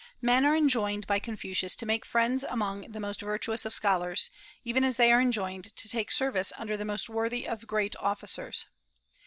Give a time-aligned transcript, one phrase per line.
[0.19, 4.31] Men are enjoined by Confucius to make friends among the most virtuous of scholars,
[4.65, 8.65] even as they are enjoined to take service under the most worthy of great officers.